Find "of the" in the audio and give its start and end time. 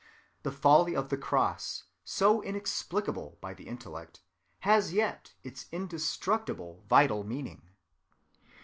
0.95-1.15